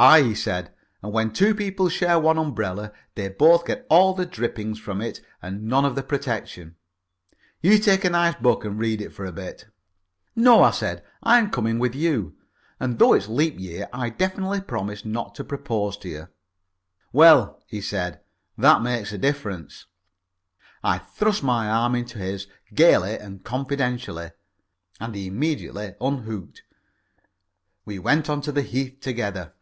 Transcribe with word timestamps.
"Aye," 0.00 0.22
he 0.22 0.34
said, 0.36 0.72
"and 1.02 1.12
when 1.12 1.32
two 1.32 1.56
people 1.56 1.88
share 1.88 2.20
one 2.20 2.38
umbrella, 2.38 2.92
they 3.16 3.28
both 3.28 3.66
get 3.66 3.84
all 3.90 4.14
the 4.14 4.24
drippings 4.24 4.78
from 4.78 5.00
it 5.00 5.20
and 5.42 5.64
none 5.64 5.84
of 5.84 5.96
the 5.96 6.04
protection. 6.04 6.76
You 7.62 7.80
take 7.80 8.04
a 8.04 8.10
nice 8.10 8.36
book 8.36 8.64
and 8.64 8.78
read 8.78 9.12
for 9.12 9.24
a 9.24 9.32
bit." 9.32 9.66
"No," 10.36 10.62
I 10.62 10.70
said. 10.70 11.02
"I'm 11.24 11.50
coming 11.50 11.80
with 11.80 11.96
you, 11.96 12.36
and 12.78 13.00
though 13.00 13.12
it's 13.12 13.26
Leap 13.26 13.58
Year, 13.58 13.88
I 13.92 14.08
definitely 14.08 14.60
promise 14.60 15.04
not 15.04 15.34
to 15.34 15.42
propose 15.42 15.96
to 15.96 16.08
you." 16.08 16.28
"Well," 17.12 17.60
he 17.66 17.80
said, 17.80 18.20
"that 18.56 18.82
makes 18.82 19.10
a 19.10 19.18
difference." 19.18 19.86
I 20.84 20.98
thrust 20.98 21.42
my 21.42 21.68
arm 21.68 21.96
into 21.96 22.20
his 22.20 22.46
gaily 22.72 23.18
and 23.18 23.42
confidentially, 23.42 24.30
and 25.00 25.12
he 25.16 25.26
immediately 25.26 25.96
unhooked. 26.00 26.62
We 27.84 27.98
went 27.98 28.30
on 28.30 28.40
to 28.42 28.52
the 28.52 28.62
Heath 28.62 29.00
together. 29.00 29.54